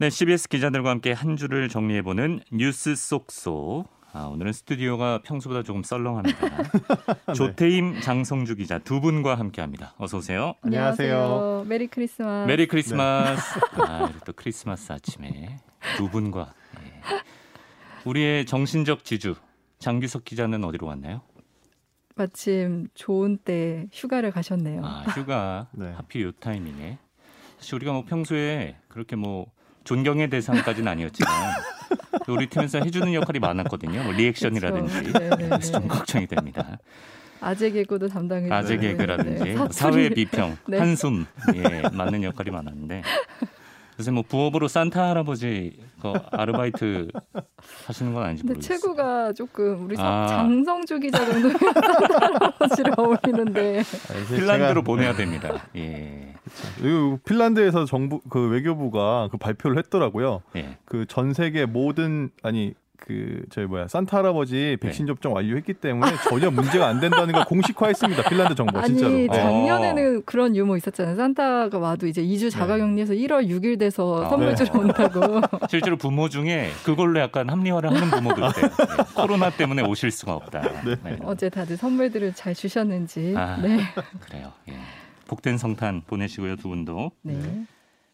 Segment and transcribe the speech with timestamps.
[0.00, 3.86] 네, CBS 기자들과 함께 한 주를 정리해보는 뉴스 쏙속.
[4.12, 6.38] 아, 오늘은 스튜디오가 평소보다 조금 썰렁합니다.
[7.26, 7.32] 네.
[7.34, 9.94] 조태임, 장성주 기자 두 분과 함께합니다.
[9.98, 10.54] 어서 오세요.
[10.62, 11.64] 안녕하세요.
[11.66, 12.46] 메리 크리스마스.
[12.46, 13.58] 메리 크리스마스.
[13.58, 13.82] 네.
[13.82, 15.58] 아, 또 크리스마스 아침에
[15.96, 17.02] 두 분과 네.
[18.04, 19.34] 우리의 정신적 지주
[19.80, 21.22] 장규석 기자는 어디로 갔나요?
[22.14, 24.80] 마침 좋은 때 휴가를 가셨네요.
[24.84, 25.90] 아, 휴가 네.
[25.90, 26.98] 하필 요 타이밍에.
[27.58, 29.46] 사실 우리가 뭐 평소에 그렇게 뭐
[29.88, 31.32] 존경의 대상까지는 아니었지만
[32.28, 34.02] 우리 팀에서 해주는 역할이 많았거든요.
[34.02, 35.36] 뭐 리액션이라든지 그렇죠.
[35.36, 36.78] 그래서 좀 걱정이 됩니다.
[37.40, 39.56] 아재 개그도 담당해 아재 개그라든지 네.
[39.70, 40.78] 사회 비평, 네.
[40.78, 43.02] 한숨 예, 맞는 역할이 많았는데
[43.98, 47.08] 요새 뭐 부업으로 산타 할아버지 그 아르바이트
[47.86, 48.44] 하시는 건 아닌지 모르겠어요.
[48.44, 50.26] 근데 체구가 조금 우리 아.
[50.28, 51.80] 장성주 기자 정도 산타
[52.26, 53.82] 할아버지랑 어울리는데
[54.36, 55.64] 핀란드로 보내야 됩니다.
[55.76, 56.27] 예.
[56.48, 57.18] 그렇죠.
[57.24, 60.42] 핀란드에서 정부 그 외교부가 그 발표를 했더라고요.
[60.56, 60.78] 예.
[60.84, 65.10] 그전 세계 모든 아니 그 저희 뭐야 산타 할아버지 백신 네.
[65.10, 68.28] 접종 완료했기 때문에 전혀 문제가 안 된다는 걸 공식화했습니다.
[68.28, 69.14] 핀란드 정부가 진짜로.
[69.14, 70.22] 아니 작년에는 어.
[70.26, 71.16] 그런 유머 있었잖아요.
[71.16, 73.20] 산타가 와도 이제 2주 자가격리해서 네.
[73.20, 74.54] 1월 6일 돼서 아, 선물 네.
[74.56, 75.40] 주러 온다고.
[75.70, 78.68] 실제로 부모 중에 그걸로 약간 합리화를 하는 부모도 있대요.
[78.76, 79.04] 네.
[79.14, 80.60] 코로나 때문에 오실 수가 없다.
[80.84, 80.96] 네.
[81.02, 81.18] 네.
[81.22, 83.32] 어제 다들 선물들을 잘 주셨는지.
[83.36, 83.78] 아, 네.
[84.20, 84.52] 그래요.
[84.68, 84.74] 예.
[85.28, 87.12] 복된 성탄 보내시고요 두 분도.
[87.22, 87.64] 네.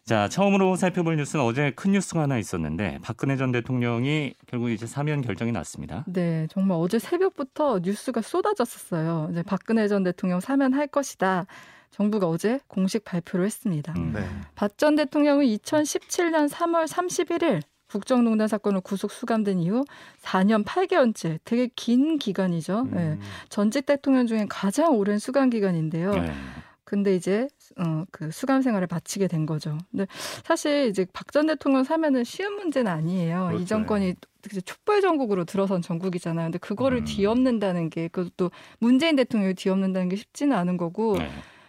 [0.05, 5.23] 자, 처음으로 살펴볼 뉴스는 어제 큰 뉴스가 하나 있었는데 박근혜 전 대통령이 결국 이제 사면
[5.23, 6.03] 결정이 났습니다.
[6.05, 9.29] 네, 정말 어제 새벽부터 뉴스가 쏟아졌었어요.
[9.31, 11.47] 이제 박근혜 전 대통령 사면할 것이다.
[11.89, 13.93] 정부가 어제 공식 발표를 했습니다.
[13.97, 14.11] 음.
[14.13, 14.27] 네.
[14.53, 19.85] 박전 대통령은 2017년 3월 31일 국정농단 사건으로 구속 수감된 이후
[20.21, 22.81] 4년 8개월째 되게 긴 기간이죠.
[22.81, 22.91] 음.
[22.91, 23.19] 네.
[23.49, 26.13] 전직 대통령 중에 가장 오랜 수감 기간인데요.
[26.13, 26.31] 네.
[26.85, 27.47] 근데 이제
[27.77, 29.77] 어, 그 수감 생활을 마치게 된 거죠.
[29.91, 30.05] 근데
[30.45, 33.47] 사실 이제 박 전 대통령 사면은 쉬운 문제는 아니에요.
[33.47, 33.63] 그렇죠.
[33.63, 34.15] 이 정권이
[34.63, 36.45] 촛불 전국으로 들어선 전국이잖아요.
[36.45, 37.05] 근데 그거를 음.
[37.05, 41.27] 뒤엎는다는 게 그것도 문재인 대통령이 뒤엎는다는 게 쉽지는 않은 거고 네.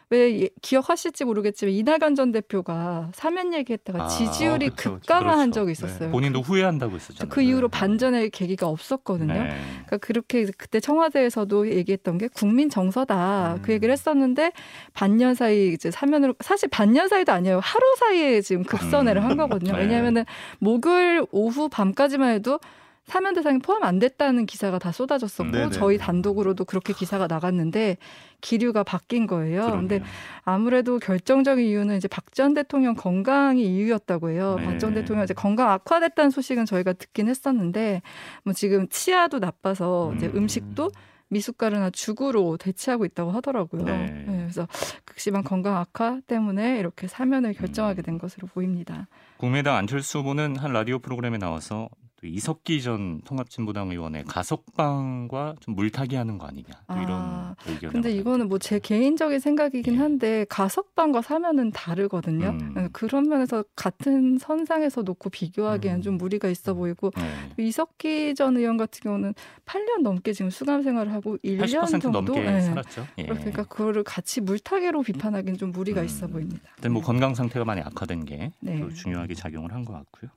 [0.08, 5.00] 왜 기억하실지 모르겠지만 이낙연 전 대표가 사면 얘기했다가 아, 지지율이 그렇죠.
[5.00, 5.52] 급강한 그렇죠.
[5.52, 5.98] 적이 있었어요.
[6.06, 6.10] 네.
[6.10, 7.28] 본인도 후회한다고 했었잖아요.
[7.28, 7.78] 그 이후로 네.
[7.78, 9.32] 반전의 계기가 없었거든요.
[9.32, 9.56] 네.
[9.86, 13.62] 그러니까 그렇게 그때 청와대에서도 얘기했던 게 국민 정서다 음.
[13.62, 14.52] 그 얘기를 했었는데
[14.92, 17.58] 반년 사이 이제 사면으로 사실 반년 사이도 아니에요.
[17.60, 19.26] 하루 사이에 지금 급선회를 음.
[19.26, 19.72] 한 거거든요.
[19.72, 19.80] 네.
[19.80, 20.24] 왜냐하면은
[20.60, 22.60] 목요일 오후 밤까지만 해도
[23.06, 25.70] 사면 대상이 포함 안 됐다는 기사가 다 쏟아졌었고 네네.
[25.70, 27.98] 저희 단독으로도 그렇게 기사가 나갔는데
[28.40, 29.62] 기류가 바뀐 거예요.
[29.62, 29.80] 그러네요.
[29.80, 30.02] 근데
[30.44, 34.56] 아무래도 결정적인 이유는 이제 박 전 대통령 건강이 이유였다고 해요.
[34.58, 34.66] 네.
[34.66, 38.02] 박전 대통령 이제 건강 악화됐다는 소식은 저희가 듣긴 했었는데
[38.42, 40.36] 뭐 지금 치아도 나빠서 이제 음.
[40.36, 40.90] 음식도
[41.28, 43.84] 미숫가루나 죽으로 대체하고 있다고 하더라고요.
[43.84, 44.06] 네.
[44.26, 44.68] 네, 그래서
[45.06, 49.08] 극심한 건강 악화 때문에 이렇게 사면을 결정하게 된 것으로 보입니다.
[49.38, 51.88] 국민의당 안철수 후보는 한 라디오 프로그램에 나와서
[52.18, 57.90] 또 이석기 전 통합진보당 의원의 가석방과 좀 물타기하는 거 아니냐 또 이런 아, 의견.
[57.92, 59.98] 근데 이거는 뭐 제 개인적인 생각이긴 예.
[59.98, 62.48] 한데 가석방과 사면은 다르거든요.
[62.58, 62.72] 음.
[62.74, 66.02] 네, 그런 면에서 같은 선상에서 놓고 비교하기엔 음.
[66.02, 67.62] 좀 무리가 있어 보이고 네.
[67.62, 69.34] 이석기 전 의원 같은 경우는
[69.66, 72.62] 8년 넘게 지금 수감 생활을 하고 1년 정도 네.
[72.62, 73.06] 살았죠.
[73.18, 73.26] 예.
[73.26, 76.06] 그러니까 그거를 같이 물타기로 비판하기는 좀 무리가 음.
[76.06, 76.62] 있어 보입니다.
[76.76, 78.88] 근데 뭐 건강 상태가 많이 악화된 게 네.
[78.88, 80.30] 중요하게 작용을 한 것 같고요.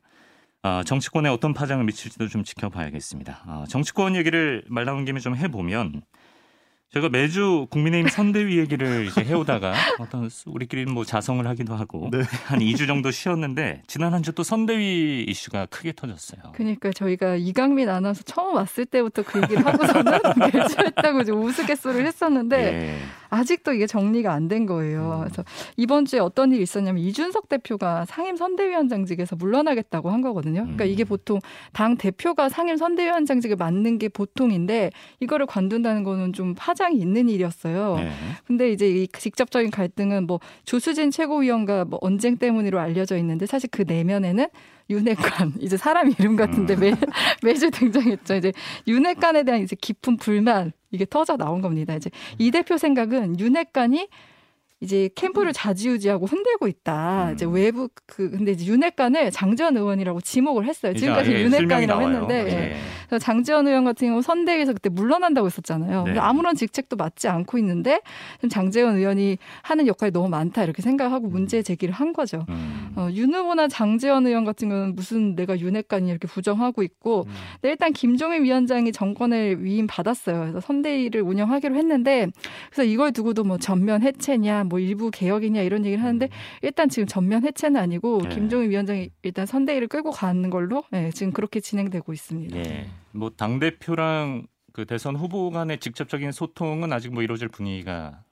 [0.64, 3.44] 어, 정치권에 어떤 파장을 미칠지도 좀 지켜봐야겠습니다.
[3.48, 6.02] 어, 정치권 얘기를 말 나온 김에 좀 해보면
[6.92, 9.72] 제가 매주 국민의힘 선대위 얘기를 이제 해오다가
[10.02, 12.24] 어떤 우리끼리 뭐 자성을 하기도 하고 네.
[12.48, 16.42] 한 2주 정도 쉬었는데 지난 한 주 또 선대위 이슈가 크게 터졌어요.
[16.56, 20.12] 그러니까 저희가 이강민 아나운서 처음 왔을 때부터 그 얘기를 하고서는
[20.52, 23.00] 매주 했다고 좀 우스갯소리를 했었는데 네.
[23.30, 25.20] 아직도 이게 정리가 안 된 거예요.
[25.20, 25.24] 음.
[25.26, 25.44] 그래서
[25.78, 30.62] 이번 주에 어떤 일이 있었냐면 이준석 대표가 상임 선대위원장직에서 물러나겠다고 한 거거든요.
[30.62, 31.08] 그러니까 이게 음.
[31.08, 31.40] 보통
[31.72, 37.96] 당 대표가 상임 선대위원장직을 맡는 게 보통인데 이거를 관둔다는 거는 좀 파장이 있는 일이었어요.
[37.98, 38.12] 네.
[38.46, 43.84] 근데 이제 이 직접적인 갈등은 뭐 조수진 최고위원과 뭐 언쟁 때문으로 알려져 있는데 사실 그
[43.88, 44.48] 내면에는
[44.90, 46.94] 윤핵관 이제 사람 이름 같은데 매,
[47.44, 48.36] 매주 등장했죠.
[48.36, 48.52] 이제
[48.88, 51.96] 윤핵관에 대한 이제 깊은 불만 이게 터져 나온 겁니다.
[51.96, 54.08] 이제 이 대표 생각은 윤핵관이
[54.82, 57.30] 이제 캠프를 좌지우지하고 흔들고 있다.
[57.30, 57.34] 음.
[57.34, 60.94] 이제 외부 그 근데 이제 윤핵관을 장전 의원이라고 지목을 했어요.
[60.94, 62.78] 지금까지 윤핵관이라고 했는데
[63.12, 63.18] 예.
[63.18, 66.04] 장지원 의원 같은 경우 선대위에서 그때 물러난다고 했었잖아요.
[66.04, 66.20] 네.
[66.20, 68.02] 아무런 직책도 맡지 않고 있는데
[68.50, 71.32] 장재원 의원이 하는 역할이 너무 많다 이렇게 생각하고 음.
[71.32, 72.46] 문제 제기를 한 거죠.
[72.50, 72.94] 음.
[72.96, 77.34] 어, 윤 후보나 장재원 의원 같은 경우는 무슨 내가 윤핵관이 이렇게 부정하고 있고 음.
[77.64, 80.40] 일단 김종인 위원장이 정권을 위임 받았어요.
[80.40, 82.28] 그래서 선대위를 운영하기로 했는데
[82.70, 86.30] 그래서 이걸 두고도 뭐 전면 해체냐 뭐 일부 개혁이냐 이런 얘기를 하는데 음.
[86.62, 88.30] 일단 지금 전면 해체는 아니고 네.
[88.30, 92.56] 김종인 위원장이 일단 선대위를 끌고 가는 걸로 네, 지금 그렇게 진행되고 있습니다.
[92.56, 92.90] 네.
[93.12, 98.24] 뭐당 대표랑 그 대선 후보 간의 직접적인 소통은 아직 뭐 이루어질 분위기가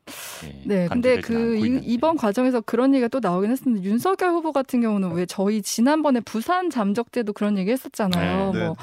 [0.45, 4.81] 예, 네, 근데 그 이, 번 과정에서 그런 얘기가 또 나오긴 했었는데 윤석열 후보 같은
[4.81, 8.53] 경우는 왜 저희 지난번에 부산 잠적 때도 그런 얘기 했었잖아요.
[8.53, 8.75] 네, 뭐 네.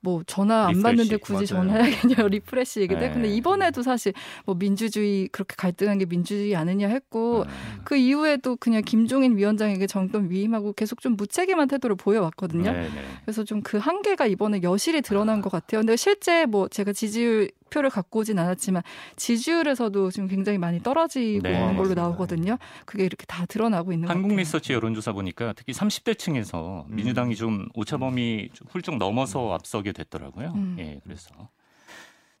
[0.00, 1.46] 뭐 전화 안 받는데 굳이.
[1.46, 3.10] 전화해야겠냐 refresh 얘기도 네.
[3.10, 4.12] 근데 이번에도 사실
[4.44, 7.52] 뭐 민주주의 그렇게 갈등한 게 민주주의 아니냐 했고 네.
[7.84, 12.72] 그 이후에도 그냥 김종인 위원장에게 정권 위임하고 계속 좀 무책임한 태도를 보여왔거든요.
[12.72, 12.88] 네, 네.
[13.24, 15.42] 그래서 좀 그 한계가 이번에 여실히 드러난 아.
[15.42, 15.80] 것 같아요.
[15.80, 18.82] 근데 실제 뭐 제가 지지율 표를 갖고 오진 않았지만
[19.16, 22.58] 지지율에서도 지금 굉장히 많이 떨어지고 네, 있는 걸로 나오거든요.
[22.84, 26.96] 그게 이렇게 다 드러나고 있는 한국 리서치 여론조사 보니까 특히 30대층에서 음.
[26.96, 30.52] 민주당이 좀 오차범위 훌쩍 넘어서 앞서게 됐더라고요.
[30.54, 30.76] 음.
[30.78, 31.30] 예, 그래서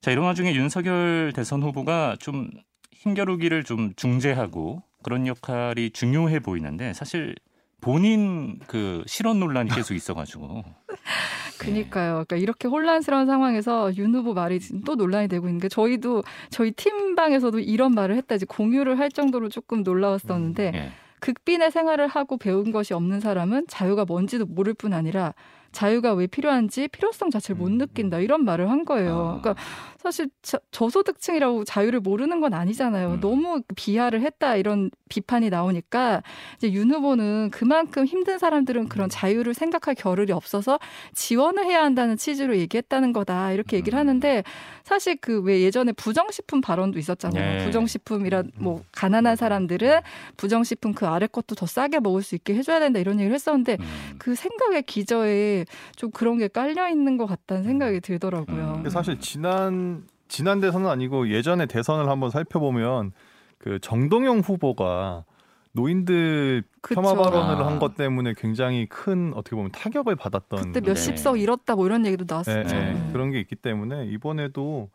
[0.00, 2.50] 자 이런 와중에 윤석열 대선 후보가 좀
[2.92, 7.34] 힘겨루기를 좀 중재하고 그런 역할이 중요해 보이는데 사실
[7.80, 10.64] 본인 그 실언 논란이 계속 있어가지고
[11.58, 12.12] 그니까요.
[12.12, 17.58] 그러니까 이렇게 혼란스러운 상황에서 윤 후보 말이 또 논란이 되고 있는 게 저희도 저희 팀방에서도
[17.60, 20.90] 이런 말을 했다 이제 공유를 할 정도로 조금 놀라웠었는데 음, 예.
[21.20, 25.34] 극빈의 생활을 하고 배운 것이 없는 사람은 자유가 뭔지도 모를 뿐 아니라
[25.72, 29.38] 자유가 왜 필요한지 필요성 자체를 못 음, 느낀다 이런 말을 한 거예요.
[29.38, 29.40] 아.
[29.40, 29.54] 그러니까
[29.98, 33.14] 사실 저, 저소득층이라고 자유를 모르는 건 아니잖아요.
[33.14, 33.20] 음.
[33.20, 36.22] 너무 비하를 했다 이런 비판이 나오니까
[36.56, 39.10] 이제 윤 후보는 그만큼 힘든 사람들은 그런 음.
[39.10, 40.78] 자유를 생각할 겨를이 없어서
[41.14, 44.00] 지원을 해야 한다는 취지로 얘기했다는 거다 이렇게 얘기를 음.
[44.00, 44.44] 하는데
[44.84, 47.58] 사실 그 왜 예전에 부정식품 발언도 있었잖아요.
[47.58, 47.64] 네.
[47.64, 50.00] 부정식품이란 뭐 가난한 사람들은
[50.36, 54.16] 부정식품 그 아래 것도 더 싸게 먹을 수 있게 해줘야 된다 이런 얘기를 했었는데 음.
[54.18, 55.59] 그 생각의 기저에
[55.96, 58.84] 좀 그런 게 깔려 있는 것 같다는 생각이 들더라고요.
[58.88, 63.12] 사실 지난 지난 대선은 아니고 예전에 대선을 한번 살펴보면
[63.58, 65.24] 그 정동영 후보가
[65.72, 67.00] 노인들 그쵸.
[67.00, 67.66] 폄하 발언을 아.
[67.66, 71.42] 한것 때문에 굉장히 큰 어떻게 보면 타격을 받았던 그때 몇십 석 네.
[71.42, 72.74] 잃었다고 이런 얘기도 나왔었죠.
[72.74, 73.10] 네, 네.
[73.12, 74.90] 그런 게 있기 때문에 이번에도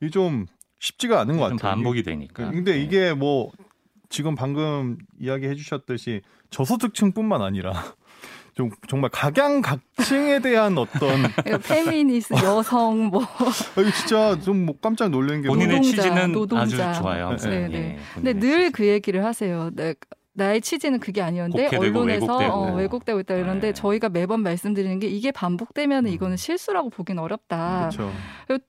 [0.00, 0.46] 이 좀
[0.78, 1.58] 쉽지가 않은 것 같아요.
[1.58, 2.50] 반복이 되니까.
[2.50, 2.82] 근데 네.
[2.82, 3.52] 이게 뭐
[4.08, 7.72] 지금 방금 이야기해 주셨듯이 저소득층뿐만 아니라
[8.54, 11.22] 좀 정말 각양각층에 대한 어떤
[11.66, 13.22] 페미니스 여성 뭐
[13.78, 16.88] 이거 진짜 좀 뭐 깜짝 놀란 게 본인의 노동자, 취지는 노동자.
[16.90, 17.36] 아주 좋아요.
[17.36, 17.74] 네, 네.
[17.74, 19.70] 예, 근데 늘 그 얘기를 하세요.
[19.74, 19.94] 네,
[20.34, 23.72] 나의 취지는 그게 아니었는데 언론에서 왜곡되고, 어, 왜곡되고 있다 이런데 네.
[23.74, 26.10] 저희가 매번 말씀드리는 게 이게 반복되면 음.
[26.10, 27.90] 이거는 실수라고 보긴 어렵다.
[27.90, 28.10] 그렇죠.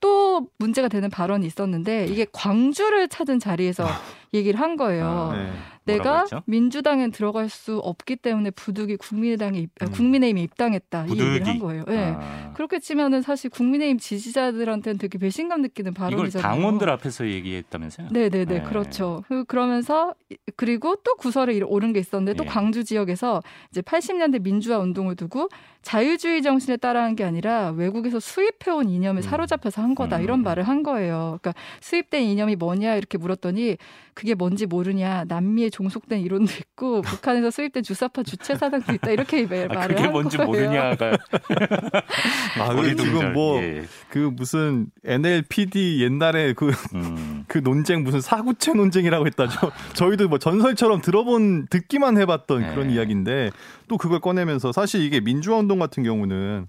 [0.00, 3.86] 또 문제가 되는 발언이 있었는데 이게 광주를 찾은 자리에서
[4.34, 5.06] 얘기를 한 거예요.
[5.06, 5.50] 아, 네.
[5.84, 6.24] 내가?
[6.46, 9.90] 민주당에 들어갈 수 없기 때문에 부득이 국민의당에 입, 음.
[9.90, 11.22] 국민의힘에 입당했다 부득이.
[11.22, 11.84] 이 얘기를 한 거예요.
[11.86, 12.14] 네.
[12.16, 12.52] 아.
[12.54, 16.28] 그렇게 치면은 사실 국민의힘 지지자들한테는 되게 배신감 느끼는 발언이잖아요.
[16.28, 18.08] 이걸 당원들 앞에서 얘기했다면서요?
[18.12, 18.62] 네네네 네.
[18.62, 19.22] 그렇죠.
[19.46, 20.14] 그러면서
[20.56, 22.48] 그리고 또 구설에 오른 게 있었는데 또 예.
[22.48, 25.48] 광주 지역에서 이제 80년대 민주화 운동을 두고
[25.82, 29.22] 자유주의 정신에 따라한 게 아니라 외국에서 수입해온 이념에 음.
[29.22, 30.44] 사로잡혀서 한 거다 이런 음.
[30.44, 31.38] 말을 한 거예요.
[31.42, 33.76] 그러니까 수입된 이념이 뭐냐 이렇게 물었더니
[34.14, 39.74] 그게 뭔지 모르냐 남미에 종속된 이론도 있고 북한에서 수입된 주사파 주체 사상도 있다 이렇게 아,
[39.74, 40.48] 말을 아, 그게 뭔지 거예요.
[40.48, 41.12] 모르냐가
[42.58, 43.86] 아, 우리 지금 뭐그
[44.16, 44.20] 예.
[44.32, 47.44] 무슨 NLPD 옛날에 그그 음.
[47.48, 49.70] 그 논쟁 무슨 사구체 논쟁이라고 했다죠.
[49.92, 52.74] 저희도 뭐 전설처럼 들어본 듣기만 해봤던 네.
[52.74, 53.50] 그런 이야기인데
[53.88, 56.66] 또 그걸 꺼내면서 사실 이게 민주화 운동 같은 경우는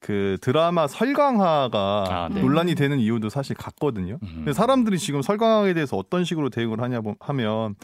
[0.00, 2.40] 그 드라마 설강화가 아, 네.
[2.40, 4.18] 논란이 되는 이유도 사실 같거든요.
[4.22, 4.50] 음.
[4.50, 7.74] 사람들이 지금 설강화에 대해서 어떤 식으로 대응을 하냐 하면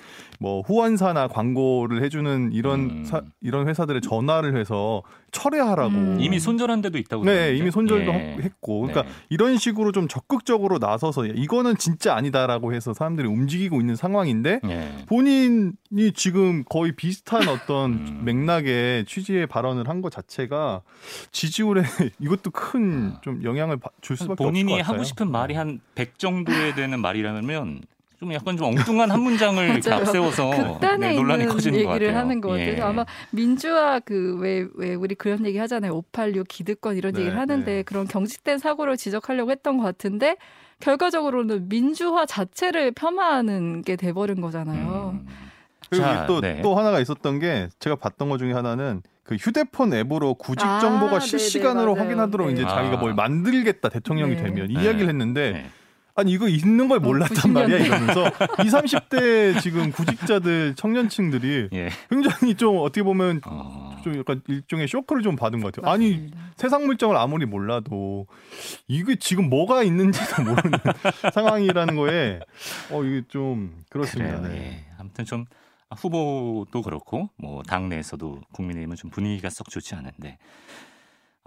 [0.41, 3.05] 뭐 후원사나 광고를 해주는 이런 음.
[3.05, 6.17] 사, 이런 회사들의 전화를 해서 철회하라고 음.
[6.19, 7.59] 이미 손절한 데도 있다고 네 그러는데?
[7.59, 8.37] 이미 손절도 예.
[8.41, 9.09] 했고 그러니까 네.
[9.29, 14.89] 이런 식으로 좀 적극적으로 나서서 이거는 진짜 아니다라고 해서 사람들이 움직이고 있는 상황인데 예.
[15.07, 18.23] 본인 이 지금 거의 비슷한 어떤 음.
[18.25, 20.83] 맥락의 취지의 발언을 한 것 자체가
[21.33, 21.83] 지지율에
[22.21, 23.45] 이것도 큰좀 아.
[23.45, 27.81] 영향을 줄 수밖에 본인이 하고 싶은 말이 한 100 정도에 되는 말이라면
[28.19, 32.19] 좀 약간 좀 엉뚱한 한 문장을 앞세워서 극단에 네, 논란이 커지는 얘기를 것 같아요.
[32.19, 32.77] 하는 것 같아요.
[32.77, 32.81] 예.
[32.81, 35.93] 아마 민주화 그왜왜 왜 우리 그런 얘기 하잖아요.
[35.95, 37.83] 586 기득권 이런 네, 얘기를 하는데 네.
[37.83, 40.37] 그런 경직된 사고를 지적하려고 했던 것 같은데
[40.81, 45.19] 결과적으로는 민주화 자체를 폄하하는 게 돼버린 거잖아요.
[45.23, 45.27] 음.
[45.91, 46.61] 그리고 또또 네.
[46.63, 51.17] 또 하나가 있었던 게 제가 봤던 것 중에 하나는 그 휴대폰 앱으로 구직 아, 정보가
[51.17, 52.53] 아, 실시간으로 네네, 확인하도록 네.
[52.55, 54.43] 이제 자기가 뭘 만들겠다 대통령이 네.
[54.43, 55.71] 되면 이야기를 했는데 네.
[56.17, 58.25] 아니 이거 있는 걸 몰랐단 말이야 이러면서
[58.65, 61.91] 20, 30대 지금 구직자들 청년층들이 예.
[62.09, 64.01] 굉장히 좀 어떻게 보면 어...
[64.03, 65.91] 좀 약간 일종의 쇼크를 좀 받은 것 같아요.
[65.91, 66.17] 맞습니다.
[66.17, 68.27] 아니 세상 물정을 아무리 몰라도
[68.89, 70.79] 이게 지금 뭐가 있는지도 모르는
[71.35, 72.41] 상황이라는 거에
[72.91, 74.41] 어 이게 좀 그렇습니다.
[74.41, 74.59] 그래요, 네.
[74.59, 74.85] 예.
[74.99, 75.45] 아무튼 좀
[75.95, 80.39] 후보도 그렇고 뭐 당내에서도 국민의힘은 좀 분위기가 썩 좋지 않은데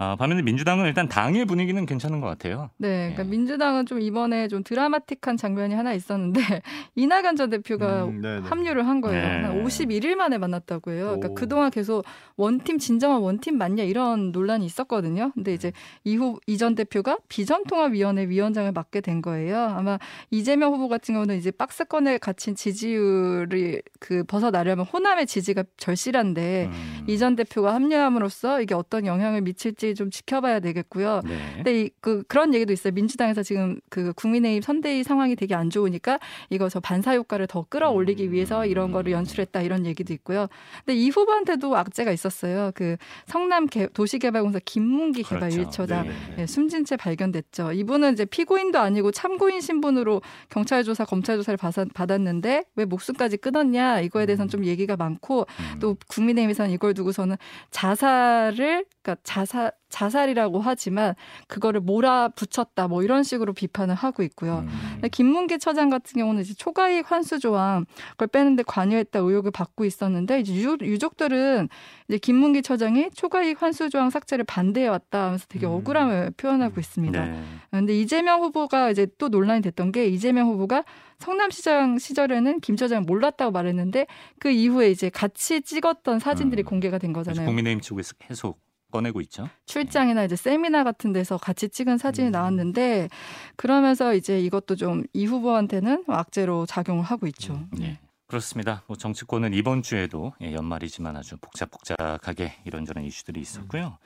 [0.02, 2.70] 아, 반면에 민주당은 일단 당의 분위기는 괜찮은 것 같아요.
[2.78, 3.28] 네, 그러니까 예.
[3.28, 6.40] 민주당은 좀 이번에 좀 드라마틱한 장면이 하나 있었는데
[6.96, 9.22] 이낙연 전 대표가 음, 합류를 한 거예요.
[9.22, 9.42] 네.
[9.42, 11.16] 한 51일 만에 만났다고 해요.
[11.18, 15.32] 그러니까 그 동안 계속 원팀 진정한 원팀 맞냐 이런 논란이 있었거든요.
[15.34, 15.70] 근데 이제
[16.04, 19.58] 이후 이전 대표가 비전통합위원회 위원장을 맡게 된 거예요.
[19.58, 19.98] 아마
[20.30, 27.04] 이재명 후보 같은 경우는 이제 박스권에 갇힌 지지율이 그 벗어나려면 호남의 지지가 절실한데 음.
[27.06, 31.22] 이전 대표가 합류함으로써 이게 어떤 영향을 미칠지 좀 지켜봐야 되겠고요.
[31.24, 31.38] 네.
[31.56, 32.92] 근데 이, 그 그런 얘기도 있어요.
[32.92, 36.18] 민주당에서 지금 그 국민의힘 선대위 상황이 되게 안 좋으니까
[36.50, 38.32] 이거 저 반사 효과를 더 끌어올리기 음.
[38.32, 40.48] 위해서 이런 거를 연출했다 이런 얘기도 있고요.
[40.84, 42.72] 근데 이 후보한테도 악재가 있었어요.
[42.74, 45.84] 그 성남 개, 도시개발공사 김문기 개발 그렇죠.
[45.84, 46.46] 1처장 네, 네.
[46.46, 47.72] 숨진 채 발견됐죠.
[47.72, 51.58] 이분은 이제 피고인도 아니고 참고인 신분으로 경찰 조사, 검찰 조사를
[51.94, 54.50] 받았는데 왜 목숨까지 끊었냐 이거에 대해서는 음.
[54.50, 55.78] 좀 얘기가 많고 음.
[55.80, 57.36] 또 국민의힘에서는 이걸 두고서는
[57.70, 61.14] 자살을 그러니까 자살 자살이라고 하지만
[61.48, 64.64] 그거를 몰아붙였다 뭐 이런 식으로 비판을 하고 있고요.
[64.66, 65.08] 음.
[65.10, 70.54] 김문기 처장 같은 경우는 이제 초과이익 환수 조항 그걸 빼는데 관여했다 의혹을 받고 있었는데 이제
[70.54, 71.68] 유 족들은
[72.08, 75.72] 이제 김문기 처장이 초과이익 환수 조항 삭제를 반대해 왔다 하면서 되게 음.
[75.72, 77.24] 억울함을 표현하고 있습니다.
[77.24, 77.42] 네.
[77.70, 80.84] 그런데 이재명 후보가 이제 또 논란이 됐던 게 이재명 후보가
[81.18, 84.06] 성남시장 시절에는 김 처장 몰랐다고 말했는데
[84.38, 86.64] 그 이후에 이제 같이 찍었던 사진들이 음.
[86.64, 87.46] 공개가 된 거잖아요.
[87.46, 88.58] 국민의힘 측에서 계속
[88.90, 89.48] 꺼내고 있죠.
[89.66, 92.32] 출장이나 이제 세미나 같은 데서 같이 찍은 사진이 음.
[92.32, 93.08] 나왔는데
[93.56, 97.54] 그러면서 이제 이것도 좀 이 후보한테는 악재로 작용을 하고 있죠.
[97.54, 97.98] 음, 네.
[98.26, 98.82] 그렇습니다.
[98.86, 103.98] 뭐 정치권은 이번 주에도 예, 연말이지만 아주 복잡복잡하게 이런저런 이슈들이 있었고요.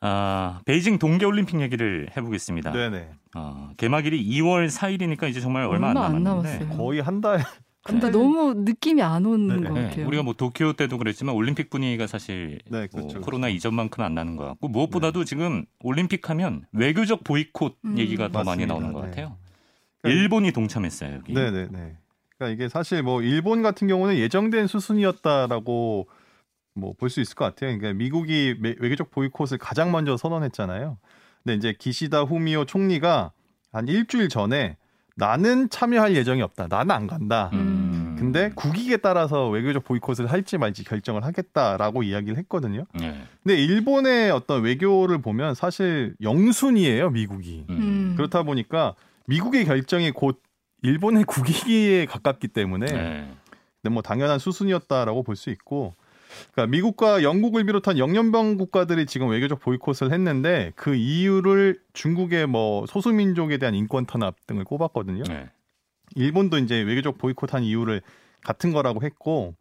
[0.00, 2.72] 아, 베이징 동계올림픽 얘기를 해보겠습니다.
[2.72, 3.10] 네네.
[3.36, 7.42] 어, 개막일이 2월 4일이니까 이제 정말 얼마, 얼마 안 남았는데 안 거의 한 달.
[7.84, 9.68] 근데 너무 느낌이 안 오는 네.
[9.68, 9.96] 것 같아요.
[9.96, 10.04] 네.
[10.04, 13.56] 우리가 뭐 도쿄 때도 그랬지만 올림픽 분위기가 사실 네, 뭐 그렇죠, 뭐 코로나 그렇죠.
[13.56, 15.24] 이전만큼 안 나는 것 같고 무엇보다도 네.
[15.26, 17.98] 지금 올림픽 하면 외교적 보이콧 음.
[17.98, 18.50] 얘기가 더 맞습니다.
[18.50, 19.08] 많이 나오는 것 네.
[19.10, 19.36] 같아요.
[20.00, 21.32] 그러니까, 일본이 동참했어요 여기.
[21.34, 21.68] 네네네.
[22.38, 26.08] 그러니까 이게 사실 뭐 일본 같은 경우는 예정된 수순이었다라고
[26.74, 27.76] 뭐 볼 수 있을 것 같아요.
[27.76, 30.98] 그러니까 미국이 외교적 보이콧을 가장 먼저 선언했잖아요.
[31.42, 33.30] 근데 이제 기시다 후미오 총리가
[33.72, 34.76] 한 일주일 전에
[35.16, 36.66] 나는 참여할 예정이 없다.
[36.68, 37.50] 나는 안 간다.
[37.52, 37.58] 음.
[38.32, 42.84] 근데 국익에 따라서 외교적 보이콧을 할지 말지 결정을 하겠다라고 이야기를 했거든요.
[42.94, 43.22] 네.
[43.42, 47.66] 근데 일본의 어떤 외교를 보면 사실 영순이에요, 미국이.
[47.70, 47.76] 음.
[47.76, 48.14] 음.
[48.16, 48.94] 그렇다 보니까
[49.26, 50.40] 미국의 결정이 곧
[50.82, 53.90] 일본의 국익에 가깝기 때문에 네.
[53.90, 55.94] 뭐 당연한 수순이었다라고 볼 수 있고
[56.52, 63.58] 그러니까 미국과 영국을 비롯한 영연방 국가들이 지금 외교적 보이콧을 했는데 그 이유를 중국의 뭐 소수민족에
[63.58, 65.24] 대한 인권 탄압 등을 꼽았거든요.
[65.24, 65.48] 네.
[66.14, 68.02] 일본도 이제 외교적 보이콧한 이유를
[68.42, 69.54] 같은 거라고 했고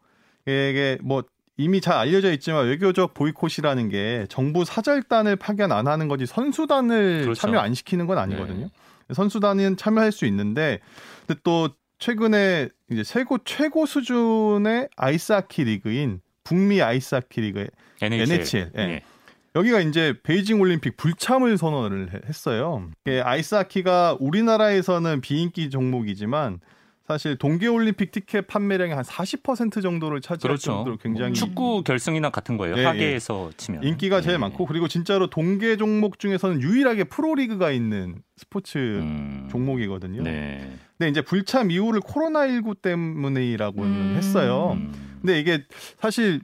[0.45, 1.23] 이게 뭐
[1.57, 7.39] 이미 잘 알려져 있지만 외교적 보이콧이라는 게 정부 사절단을 파견 안 하는 거지 선수단을 그렇죠.
[7.39, 8.69] 참여 안 시키는 건 아니거든요.
[9.07, 9.13] 네.
[9.13, 10.79] 선수단은 참여할 수 있는데
[11.27, 11.69] 근데 또
[11.99, 17.67] 최근에 이제 최고 최고 수준의 아이스하키 리그인 북미 아이스하키 리그
[18.01, 18.81] NHL, NHL 예.
[18.81, 19.01] 예.
[19.55, 22.89] 여기가 이제 베이징 올림픽 불참을 선언을 했어요.
[23.05, 26.59] 아이스하키가 우리나라에서는 비인기 종목이지만
[27.05, 30.71] 사실 동계 올림픽 티켓 판매량의 한 40% 정도를 차지할 그렇죠.
[30.71, 32.77] 정도로 굉장히 축구 결승이나 같은 거예요.
[32.77, 33.57] 예, 하계에서 예.
[33.57, 34.37] 치면 인기가 제일 예.
[34.37, 39.49] 많고 그리고 진짜로 동계 종목 중에서는 유일하게 프로리그가 있는 스포츠 음.
[39.51, 40.23] 종목이거든요.
[40.23, 40.77] 네.
[40.97, 44.15] 근데 이제 불참 이유를 코로나19 때문이라고는 음.
[44.15, 44.79] 했어요.
[45.19, 45.65] 근데 이게
[45.99, 46.39] 사실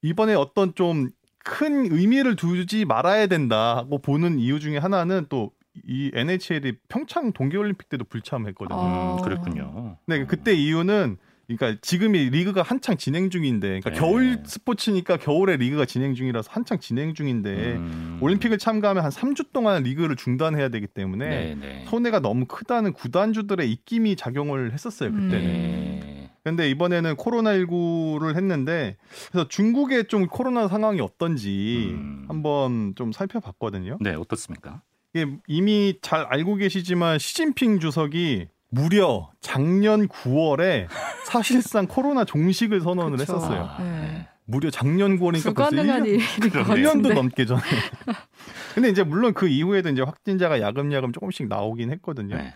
[0.00, 1.10] 이번에 어떤 좀
[1.44, 5.52] 큰 의미를 두지 말아야 된다고 보는 이유 중에 하나는 또
[5.86, 8.78] 이 NHL이 평창 동계올림픽 때도 불참했거든요.
[8.78, 9.16] 아.
[9.16, 9.96] 음, 그랬군요.
[10.06, 11.16] 네, 그때 이유는
[11.46, 13.98] 그러니까 지금이 리그가 한창 진행 중인데, 그러니까 네.
[13.98, 18.18] 겨울 스포츠니까 겨울에 리그가 진행 중이라서 한창 진행 중인데 음.
[18.20, 21.84] 올림픽을 참가하면 한 3주 동안 리그를 중단해야 되기 때문에 네, 네.
[21.88, 25.40] 손해가 너무 크다는 구단주들의 입김이 작용을 했었어요 그때는.
[25.40, 26.09] 네.
[26.50, 28.96] 근데 이번에는 코로나19를 했는데
[29.30, 32.24] 그래서 중국의 좀 코로나 상황이 어떤지 음.
[32.28, 33.98] 한번 좀 살펴봤거든요.
[34.00, 34.82] 네, 어떻습니까?
[35.14, 40.86] 이게 이미 잘 알고 계시지만 시진핑 주석이 무려 작년 9월에
[41.26, 43.34] 사실상 코로나 종식을 선언을 그쵸.
[43.34, 43.68] 했었어요.
[43.70, 44.28] 아, 네.
[44.44, 46.18] 무려 작년 9월이니까 벌써 1년, 일일
[46.50, 47.62] 1년도 넘게 전에.
[48.74, 52.36] 근데 이제 물론 그 이후에도 이제 확진자가 야금야금 조금씩 나오긴 했거든요.
[52.36, 52.54] 네.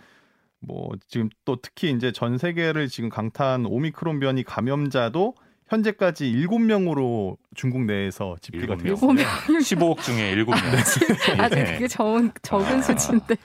[0.66, 5.34] 뭐 지금 또 특히 이제 전 세계를 지금 강타한 오미크론 변이 감염자도
[5.68, 9.28] 현재까지 7명으로 중국 내에서 집계가 되었습니다.
[9.46, 10.54] 15억 중에 7명.
[10.54, 11.42] 네.
[11.42, 11.72] 아직 네.
[11.72, 12.82] 그게 적은, 적은 아.
[12.82, 13.36] 수치인데.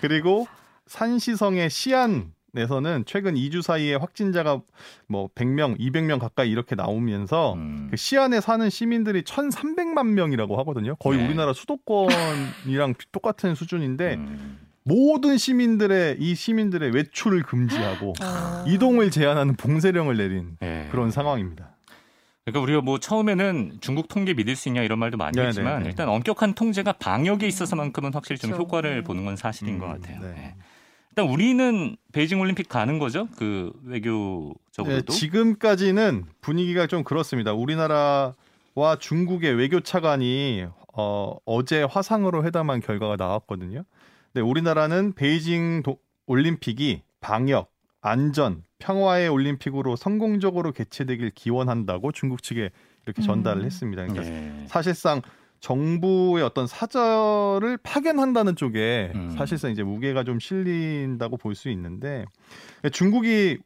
[0.00, 0.46] 그리고
[0.86, 4.62] 산시성의 시안 에서는 최근 2주 사이에 확진자가
[5.06, 7.88] 뭐 100명, 200명 가까이 이렇게 나오면서 음.
[7.90, 10.96] 그 시안에 사는 시민들이 1,300만 명이라고 하거든요.
[10.96, 11.26] 거의 네.
[11.26, 14.58] 우리나라 수도권이랑 똑같은 수준인데 음.
[14.88, 18.64] 모든 시민들의 이 시민들의 외출을 금지하고 아.
[18.66, 20.88] 이동을 제한하는 봉쇄령을 내린 네.
[20.90, 21.76] 그런 상황입니다.
[22.46, 25.48] 그러니까 우리가 뭐 처음에는 중국 통계 믿을 수 있냐 이런 말도 많이 네네.
[25.48, 25.90] 했지만 네.
[25.90, 28.62] 일단 엄격한 통제가 방역에 있어서만큼은 확실히 좀 그렇죠.
[28.62, 29.02] 효과를 네.
[29.02, 30.22] 보는 건 사실인 음, 것 같아요.
[30.22, 30.28] 네.
[30.28, 30.54] 네.
[31.10, 33.28] 일단 우리는 베이징 올림픽 가는 거죠?
[33.36, 35.12] 그 외교적으로도.
[35.12, 37.52] 네, 지금까지는 분위기가 좀 그렇습니다.
[37.52, 38.32] 우리나라
[38.74, 40.64] 와 중국의 외교 차관이
[40.94, 43.84] 어, 어제 화상으로 회담한 결과가 나왔거든요.
[44.34, 52.70] 네, 우리나라는 베이징 도, 올림픽이 방역, 안전, 평화의 올림픽으로 성공적으로 개최되길 기원한다고 중국 측에
[53.06, 53.66] 이렇게 전달을 음.
[53.66, 54.06] 했습니다.
[54.06, 54.64] 그러니까 네.
[54.68, 55.22] 사실상
[55.60, 59.30] 정부의 어떤 사절을 파견한다는 쪽에 음.
[59.30, 62.24] 사실상 이제 무게가 좀 실린다고 볼 수 있는데
[62.92, 63.58] 중국이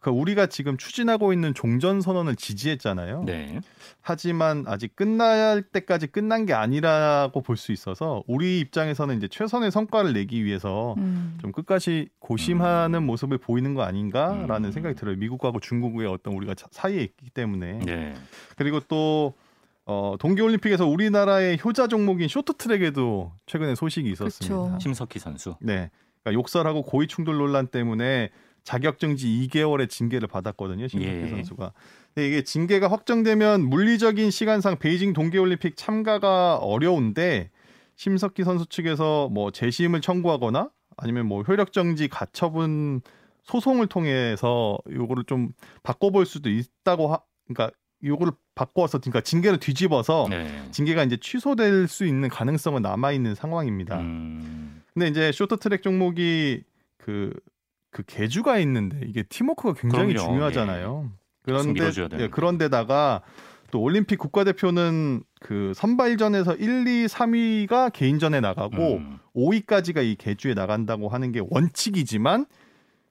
[0.00, 3.24] 그 우리가 지금 추진하고 있는 종전 선언을 지지했잖아요.
[3.26, 3.60] 네.
[4.00, 10.14] 하지만 아직 끝날 때까지 끝난 게 아니라고 볼 수 있어서 우리 입장에서는 이제 최선의 성과를
[10.14, 11.36] 내기 위해서 음.
[11.42, 13.06] 좀 끝까지 고심하는 음.
[13.06, 14.72] 모습을 보이는 거 아닌가라는 음.
[14.72, 15.16] 생각이 들어요.
[15.16, 17.80] 미국하고 중국의 어떤 우리가 사이에 있기 때문에.
[17.80, 18.14] 네.
[18.56, 19.34] 그리고 또
[19.84, 24.62] 어, 동계올림픽에서 우리나라의 효자 종목인 쇼트트랙에도 최근에 소식이 있었습니다.
[24.62, 24.78] 그쵸.
[24.80, 25.56] 심석희 선수.
[25.60, 25.90] 네.
[26.22, 28.30] 그러니까 욕설하고 고의 충돌 논란 때문에
[28.70, 30.86] 자격정지 2개월의 징계를 받았거든요.
[30.86, 31.28] 심석희 예.
[31.28, 31.72] 선수가.
[32.14, 37.50] 근데 이게 징계가 확정되면 물리적인 시간상 베이징 동계올림픽 참가가 어려운데
[37.96, 43.00] 심석희 선수 측에서 뭐 재심을 청구하거나 아니면 뭐 효력정지 가처분
[43.42, 45.48] 소송을 통해서 요거를 좀
[45.82, 50.46] 바꿔볼 수도 있다고 하, 그러니까 요거를 바꿔서 그러니까 징계를 뒤집어서 네.
[50.70, 53.98] 징계가 이제 취소될 수 있는 가능성은 남아 있는 상황입니다.
[53.98, 54.80] 음.
[54.94, 56.62] 근데 이제 쇼트트랙 종목이
[56.98, 57.32] 그
[57.90, 60.28] 그 개주가 있는데 이게 팀워크가 굉장히 그럼요.
[60.28, 61.10] 중요하잖아요.
[61.12, 61.20] 예.
[61.42, 63.22] 그런데 예, 그런데다가
[63.70, 69.18] 또 올림픽 국가대표는 그 선발전에서 1, 2, 3위가 개인전에 나가고 음.
[69.34, 72.46] 5위까지가 이 개주에 나간다고 하는 게 원칙이지만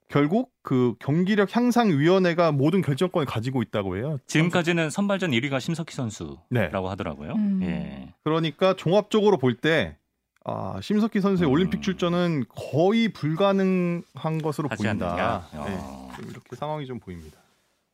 [0.08, 4.18] 결국 그 경기력 향상 위원회가 모든 결정권을 가지고 있다고 해요.
[4.26, 6.68] 지금까지는 선발전 1위가 심석희 선수라고 네.
[6.72, 7.32] 하더라고요.
[7.34, 7.60] 음.
[7.62, 8.12] 예.
[8.24, 9.96] 그러니까 종합적으로 볼 때
[10.44, 11.52] 아, 심석희 선수의 음.
[11.52, 15.48] 올림픽 출전은 거의 불가능한 것으로 보인다.
[15.52, 16.10] 네, 어.
[16.28, 17.38] 이렇게 상황이 좀 보입니다.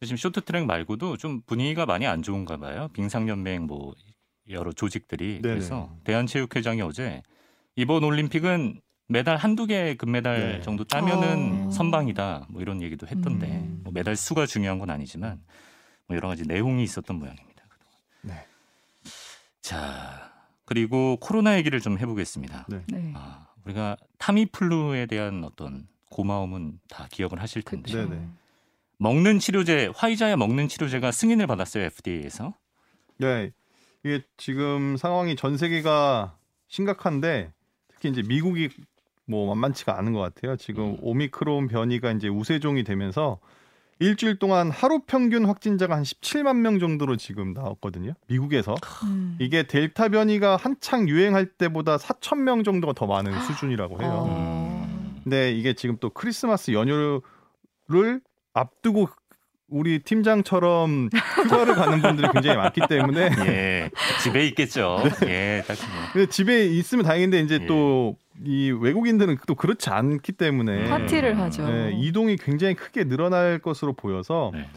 [0.01, 2.89] 지금 쇼트트랙 말고도 좀 분위기가 많이 안 좋은가 봐요.
[2.93, 3.95] 빙상연맹 뭐
[4.49, 5.55] 여러 조직들이 네네.
[5.55, 7.23] 그래서 대한체육회장이 어제
[7.75, 10.61] 이번 올림픽은 메달 한두 개 금메달 네.
[10.61, 11.71] 정도 따면은 어.
[11.71, 13.81] 선방이다 뭐 이런 얘기도 했던데 음.
[13.83, 15.41] 뭐 메달 수가 중요한 건 아니지만
[16.07, 17.65] 뭐 여러 가지 내용이 있었던 모양입니다.
[18.23, 18.47] 네.
[19.63, 20.36] 자
[20.67, 22.67] 그리고 코로나 얘기를 좀 해보겠습니다.
[22.69, 22.83] 네.
[22.89, 23.13] 네.
[23.15, 28.29] 아, 우리가 타미플루에 대한 어떤 고마움은 다 기억을 하실 텐데 네, 네.
[28.99, 32.55] 먹는 치료제 화이자야 먹는 치료제가 승인을 받았어요 FDA에서.
[33.19, 33.53] 네,
[34.05, 36.37] 이게 지금 상황이 전 세계가
[36.69, 37.53] 심각한데
[37.89, 38.69] 특히 이제 미국이
[39.25, 40.57] 뭐 만만치가 않은 것 같아요.
[40.57, 40.97] 지금 음.
[41.01, 43.39] 오미크론 변이가 이제 우세종이 되면서
[43.99, 48.13] 일주일 동안 하루 평균 확진자가 한 17만 명 정도로 지금 나왔거든요.
[48.29, 48.75] 미국에서.
[49.05, 49.37] 음.
[49.41, 53.41] 이게 델타 변이가 한창 유행할 때보다 4천 명 정도가 더 많은 아.
[53.41, 54.27] 수준이라고 해요.
[54.29, 55.21] 음.
[55.25, 58.21] 근데 이게 지금 또 크리스마스 연휴를
[58.53, 59.09] 앞두고
[59.69, 61.11] 우리 팀장처럼
[61.43, 63.91] 휴가를 가는 분들이 굉장히 많기 때문에 예,
[64.23, 65.03] 집에 있겠죠.
[65.21, 65.29] 네.
[65.29, 66.13] 예, 딱 뭐.
[66.13, 67.67] 근데 집에 있으면 다행인데 이제 예.
[67.67, 71.67] 또 이 외국인들은 또 그렇지 않기 때문에 파티를 하죠.
[71.67, 74.69] 네, 이동이 굉장히 크게 늘어날 것으로 보여서 네.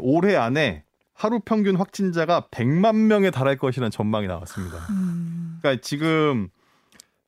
[0.00, 4.78] 올해 안에 하루 평균 확진자가 100만 명에 달할 것이라는 전망이 나왔습니다.
[4.90, 5.58] 음.
[5.60, 6.48] 그러니까 지금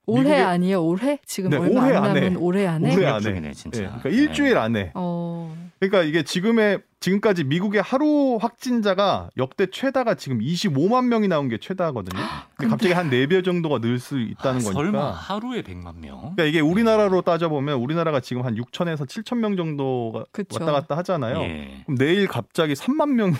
[0.06, 0.42] 올해 미국의...
[0.44, 0.84] 아니에요?
[0.84, 1.18] 올해?
[1.24, 2.94] 지금 네, 얼마 올해 안 남은 올해 안에?
[2.94, 3.40] 올해 안에.
[3.40, 3.80] 네, 진짜.
[3.80, 4.92] 네, 그러니까 일주일 안에.
[4.94, 5.56] 어...
[5.78, 12.20] 그러니까 이게 지금의 지금까지 미국의 하루 확진자가 역대 최다가 지금 25만 명이 나온 게 최다거든요.
[12.56, 14.72] 근데 갑자기 한 4배 정도가 늘 수 있다는 아, 거니까.
[14.72, 16.20] 설마 하루에 100만 명?
[16.20, 20.58] 그러니까 이게 우리나라로 따져보면 우리나라가 지금 한 6천에서 7천 명 정도가 그쵸.
[20.60, 21.40] 왔다 갔다 하잖아요.
[21.42, 21.82] 예.
[21.86, 23.34] 그럼 내일 갑자기 3만 명이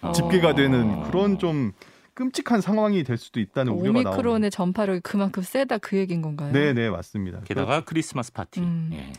[0.00, 0.12] 어...
[0.12, 1.72] 집계가 되는 그런 좀
[2.14, 4.10] 끔찍한 상황이 될 수도 있다는 우려가 나오는.
[4.10, 6.52] 오미크론의 전파력이 그만큼 세다 그 얘기인 건가요?
[6.52, 7.40] 네, 네 맞습니다.
[7.44, 8.60] 게다가 크리스마스 파티.
[8.60, 8.90] 음.
[8.92, 9.12] 예.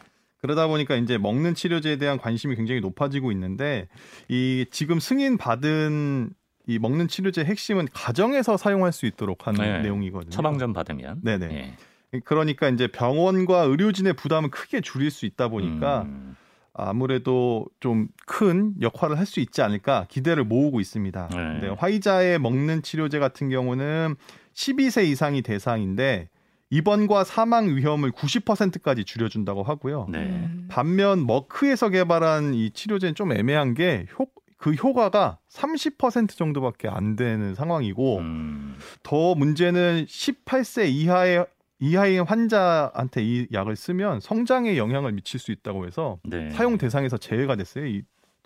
[0.43, 3.87] 그러다 보니까 이제 먹는 치료제에 대한 관심이 굉장히 높아지고 있는데
[4.27, 6.31] 이 지금 승인 받은
[6.67, 9.81] 이 먹는 치료제 핵심은 가정에서 사용할 수 있도록 하는 네.
[9.83, 10.29] 내용이거든요.
[10.31, 11.21] 처방전 받으면.
[11.23, 11.47] 네네.
[11.47, 11.77] 네.
[12.25, 16.35] 그러니까 이제 병원과 의료진의 부담을 크게 줄일 수 있다 보니까 음.
[16.73, 21.29] 아무래도 좀 큰 역할을 할 수 있지 않을까 기대를 모으고 있습니다.
[21.31, 21.59] 네.
[21.61, 24.15] 네, 화이자에 먹는 치료제 같은 경우는
[24.53, 26.27] 12세 이상이 대상인데
[26.73, 30.07] 입원과 사망 위험을 90%까지 줄여준다고 하고요.
[30.09, 30.19] 네.
[30.19, 30.65] 음.
[30.69, 34.25] 반면 머크에서 개발한 이 치료제는 좀 애매한 게 효,
[34.57, 38.75] 그 효과가 30% 정도밖에 안 되는 상황이고 음.
[39.03, 41.45] 더 문제는 18세 이하의
[41.79, 46.49] 이하의 환자한테 이 약을 쓰면 성장에 영향을 미칠 수 있다고 해서 네.
[46.51, 47.85] 사용 대상에서 제외가 됐어요.
[47.85, 48.01] 이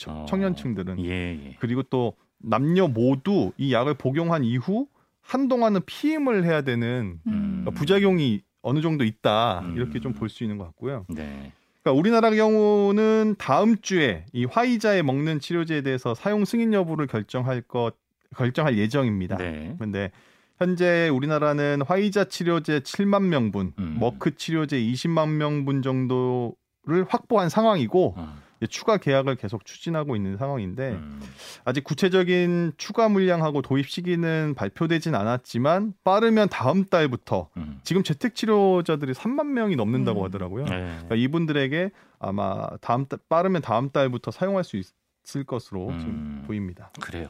[0.05, 0.25] 어.
[0.27, 0.99] 청년층들은.
[1.05, 1.55] 예, 예.
[1.59, 4.87] 그리고 또 남녀 모두 이 약을 복용한 이후
[5.27, 7.61] 한동안은 피임을 해야 되는 음.
[7.61, 11.05] 그러니까 부작용이 어느 정도 있다 이렇게 좀 볼 수 있는 것 같고요.
[11.09, 11.51] 네.
[11.83, 17.91] 그러니까 우리나라 경우는 다음 주에 이 화이자에 먹는 치료제에 대해서 사용 승인 여부를 결정할 것
[18.35, 19.37] 결정할 예정입니다.
[19.37, 19.73] 네.
[19.77, 20.11] 그런데
[20.57, 23.97] 현재 우리나라는 화이자 치료제 7만 명분, 음.
[23.99, 28.37] 머크 치료제 20만 명분 정도를 확보한 상황이고 아.
[28.69, 31.21] 추가 계약을 계속 추진하고 있는 상황인데 음.
[31.65, 37.79] 아직 구체적인 추가 물량하고 도입 시기는 발표되진 않았지만 빠르면 다음 달부터 음.
[37.83, 40.25] 지금 재택 치료자들이 3만 명이 넘는다고 음.
[40.25, 40.65] 하더라고요.
[40.65, 40.69] 네.
[40.69, 46.43] 그러니까 이분들에게 아마 다음 달 빠르면 다음 달부터 사용할 수 있을 것으로 지금 음.
[46.47, 46.91] 보입니다.
[46.99, 47.29] 그래요.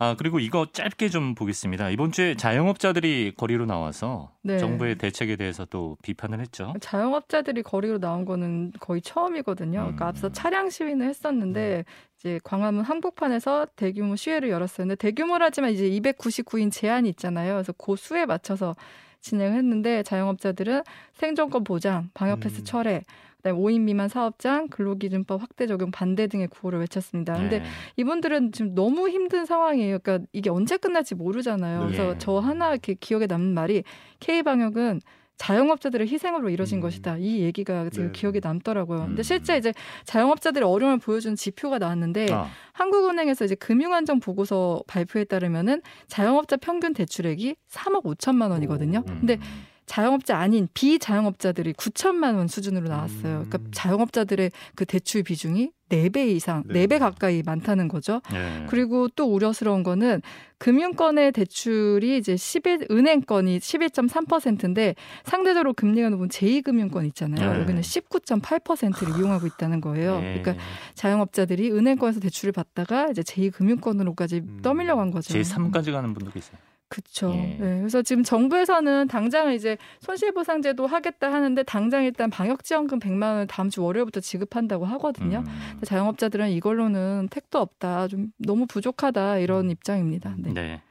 [0.00, 1.90] 아 그리고 이거 짧게 좀 보겠습니다.
[1.90, 4.58] 이번 주에 자영업자들이 거리로 나와서 네.
[4.58, 6.72] 정부의 대책에 대해서 또 비판을 했죠.
[6.80, 9.80] 자영업자들이 거리로 나온 거는 거의 처음이거든요.
[9.80, 10.08] 그러니까 음.
[10.08, 11.92] 앞서 차량 시위는 했었는데 음.
[12.16, 14.86] 이제 광화문 한복판에서 대규모 시위를 열었어요.
[14.86, 17.54] 근데 대규모라지만 이제 299인 제한이 있잖아요.
[17.54, 18.76] 그래서 그 수에 맞춰서
[19.20, 20.82] 진행했는데 자영업자들은
[21.14, 22.64] 생존권 보장, 방역 패스 음.
[22.64, 23.04] 철회,
[23.38, 27.34] 그다음에 5인 미만 사업장 근로기준법 확대 적용 반대 등의 구호를 외쳤습니다.
[27.34, 27.64] 근데 네.
[27.96, 29.98] 이분들은 지금 너무 힘든 상황이에요.
[30.00, 31.80] 그러니까 이게 언제 끝날지 모르잖아요.
[31.86, 32.18] 그래서 네.
[32.18, 33.84] 저 하나 이렇게 기억에 남는 말이
[34.20, 35.00] K 방역은
[35.38, 36.82] 자영업자들의 희생으로 이뤄진 음.
[36.82, 37.16] 것이다.
[37.18, 38.12] 이 얘기가 지금 네.
[38.12, 39.06] 기억에 남더라고요.
[39.06, 39.22] 근데 음.
[39.22, 39.72] 실제 이제
[40.04, 42.48] 자영업자들의 어려움을 보여주는 지표가 나왔는데 아.
[42.72, 48.98] 한국은행에서 이제 금융안정 보고서 발표에 따르면은 자영업자 평균 대출액이 3억 5천만 원이거든요.
[48.98, 49.04] 오.
[49.04, 49.40] 근데 음.
[49.88, 53.44] 자영업자 아닌 비자영업자들이 9천만 원 수준으로 나왔어요.
[53.48, 53.68] 그러니까 음.
[53.72, 56.86] 자영업자들의 그 대출 비중이 4배 이상, 네.
[56.86, 58.20] 4배 가까이 많다는 거죠.
[58.30, 58.66] 네.
[58.68, 60.20] 그리고 또 우려스러운 거는
[60.58, 67.54] 금융권의 대출이 이제 11, 은행권이 11.3%인데 상대적으로 금리가 높은 제2금융권 있잖아요.
[67.54, 67.60] 네.
[67.60, 70.20] 여기는 19.8%를 이용하고 있다는 거예요.
[70.20, 70.40] 네.
[70.40, 70.62] 그러니까
[70.94, 74.58] 자영업자들이 은행권에서 대출을 받다가 이제 제2금융권으로까지 음.
[74.62, 75.32] 떠밀려 간 거죠.
[75.32, 76.58] 제3까지 가는 분도 계세요.
[76.88, 77.32] 그렇죠.
[77.34, 77.56] 예.
[77.60, 83.68] 네, 그래서 지금 정부에서는 당장 이제 손실보상제도 하겠다 하는데 당장 일단 방역지원금 100만 원을 다음
[83.68, 85.44] 주 월요일부터 지급한다고 하거든요.
[85.46, 85.80] 음.
[85.84, 89.70] 자영업자들은 이걸로는 택도 없다, 좀 너무 부족하다 이런 음.
[89.70, 90.34] 입장입니다.
[90.38, 90.52] 네.
[90.52, 90.82] 네.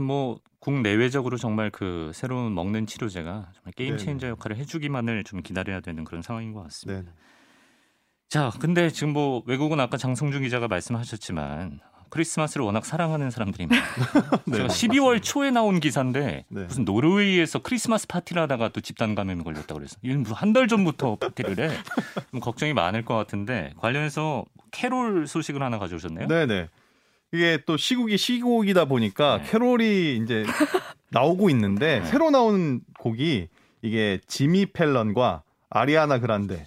[0.00, 6.04] 뭐 국내외적으로 정말 그 새로운 먹는 치료제가 정말 게임 체인저 역할을 해주기만을 좀 기다려야 되는
[6.04, 7.02] 그런 상황인 것 같습니다.
[7.02, 7.16] 네
[8.28, 13.30] 자, 근데 지금 뭐 외국은 아까 장성준 기자가 말씀하셨지만 크리스마스를 워낙 사랑하는
[13.66, 13.82] 많아요.
[14.46, 16.64] 네, 제가 12월 초에 나온 기사인데 네.
[16.64, 21.58] 무슨 노르웨이에서 크리스마스 파티를 하다가 또 집단 감염이 걸렸다고 그래서 이건 한 달 전부터 파티를
[21.58, 21.76] 해.
[22.30, 26.28] 좀 걱정이 많을 것 같은데 관련해서 캐롤 소식을 하나 가져오셨네요.
[26.28, 26.68] 네 네.
[27.32, 29.50] 이게 또 시국이 시국이다 보니까 네.
[29.50, 30.44] 캐롤이 이제
[31.10, 32.06] 나오고 있는데 네.
[32.06, 33.48] 새로 나온 곡이
[33.82, 36.66] 이게 지미 펠런과 아리아나 그란데,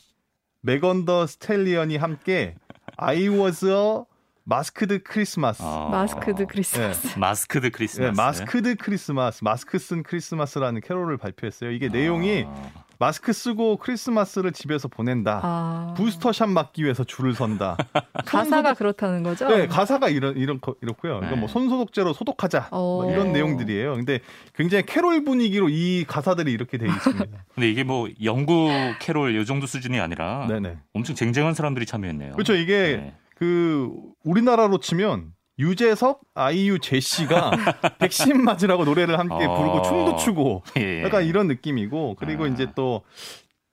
[0.62, 2.56] 메건 더 스텔리언이 함께
[2.98, 4.04] It was a
[4.50, 5.62] masked Christmas.
[5.62, 5.90] 어.
[5.92, 7.08] masked Christmas.
[7.08, 7.20] 네.
[7.20, 8.12] 마스크드 크리스마스.
[8.12, 9.44] 네, masked Christmas.
[9.44, 11.72] 마스크 쓴 크리스마스라는 캐롤을 발표했어요.
[11.72, 12.72] 이게 내용이 어.
[12.98, 15.42] 마스크 쓰고 크리스마스를 집에서 보낸다.
[15.44, 15.94] 아.
[15.98, 17.76] 부스터샷 맞기 위해서 줄을 선다.
[18.26, 19.50] 가사가 그렇다는 거죠?
[19.50, 21.20] 네, 가사가 이런 이런 이렇고요.
[21.20, 21.36] 네.
[21.36, 23.96] 뭐 손소독제로 소독하자 뭐 이런 내용들이에요.
[23.96, 24.22] 근데
[24.56, 27.26] 굉장히 캐롤 분위기로 이 가사들이 이렇게 돼 있습니다.
[27.54, 30.78] 근데 이게 뭐 영국 캐롤 요 정도 수준이 아니라 네네.
[30.94, 32.32] 엄청 쟁쟁한 사람들이 참여했네요.
[32.32, 32.56] 그렇죠.
[32.56, 33.14] 이게 네.
[33.38, 33.92] 그
[34.24, 37.52] 우리나라로 치면 유재석, 아이유, 제시가
[38.00, 39.58] 백신 맞으라고 노래를 함께 어...
[39.58, 41.04] 부르고 춤도 추고 예.
[41.04, 42.48] 약간 이런 느낌이고 그리고 아...
[42.48, 43.04] 이제 또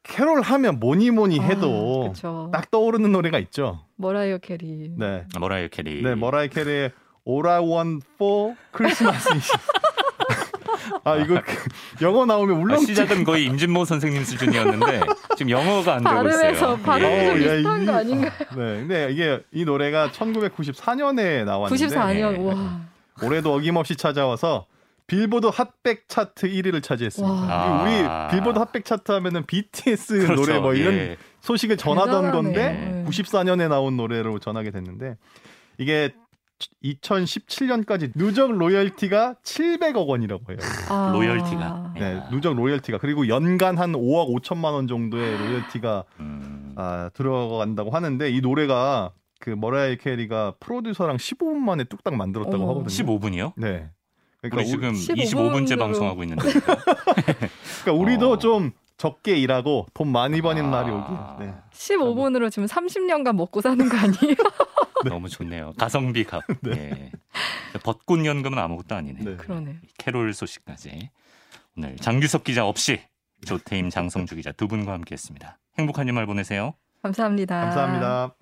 [0.03, 3.87] 캐롤 하면 뭐니 뭐니 해도 아, 딱 떠오르는 노래가 있죠.
[3.96, 4.92] 머라이어 캐리.
[4.98, 5.24] 네.
[5.38, 6.03] 머라이어 캐리.
[6.03, 6.92] 네, 머라이어 캐리의
[7.27, 9.27] All I Want for Christmas.
[11.05, 11.40] 아 이거
[12.03, 12.77] 영어 나오면 울렁.
[12.77, 15.01] 아, 시작은 거의 임진모 선생님 수준이었는데
[15.37, 16.77] 지금 영어가 안 되고 있어요.
[16.79, 17.27] 발음이 예.
[17.27, 17.87] 좀 비슷한 예.
[17.87, 18.33] 거 아닌가요?
[18.38, 22.81] 네, 근데 이게 이 노래가 1994년에 나왔는데 94년 와.
[23.23, 24.66] 올해도 어김없이 찾아와서
[25.07, 27.35] 빌보드 핫백 차트 1위를 차지했습니다.
[27.35, 27.83] 아.
[27.83, 30.42] 우리 빌보드 핫백 차트 하면은 BTS 그렇죠.
[30.42, 31.16] 노래 뭐 이런 예.
[31.42, 32.33] 소식을 전하던 대단하네.
[32.33, 35.16] 건데 94년에 나온 노래로 전하게 됐는데
[35.77, 36.14] 이게
[36.83, 40.59] 2017년까지 누적 로열티가 700억 원이라고 해요.
[40.88, 41.11] 아.
[41.12, 41.95] 로열티가.
[41.99, 46.75] 네, 누적 로열티가 그리고 연간 한 5억 5천만 원 정도의 로열티가 음.
[46.77, 52.69] 아, 들어간다고 하는데 이 노래가 그 머라이어 캐리가 프로듀서랑 15분 만에 뚝딱 만들었다고 어.
[52.71, 52.88] 하거든요.
[52.88, 53.53] 15분이요?
[53.57, 53.90] 네.
[54.40, 56.43] 그러니까 우리 지금 15분 25분째 방송하고 있는데.
[57.83, 58.38] 그러니까 우리도 어.
[58.38, 60.71] 좀 적게 일하고 돈 많이 버는 아...
[60.71, 61.12] 날이 오기.
[61.40, 61.55] 네.
[61.73, 64.35] 15분으로 지금 30년간 먹고 사는 거 아니에요?
[65.05, 65.11] 네.
[65.11, 65.73] 너무 좋네요.
[65.79, 66.43] 가성비 값.
[66.62, 66.75] 네.
[66.75, 67.11] 네.
[67.83, 69.21] 벚꽃 연금은 아무것도 아니네.
[69.23, 69.37] 네.
[69.37, 69.77] 그러네.
[69.99, 71.11] 캐롤 소식까지
[71.77, 73.01] 오늘 장규석 기자 없이
[73.45, 75.59] 조태임 장성주 기자 두 분과 함께했습니다.
[75.79, 76.75] 행복한 주말 보내세요.
[77.03, 77.61] 감사합니다.
[77.61, 78.35] 감사합니다.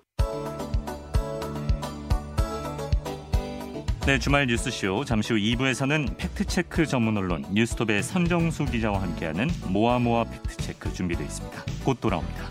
[4.05, 10.91] 네, 주말 뉴스쇼 잠시 후 2부에서는 팩트체크 전문 언론 뉴스톱의 선정수 기자와 함께하는 모아모아 팩트체크
[10.91, 11.63] 준비되어 있습니다.
[11.85, 12.49] 곧 돌아옵니다.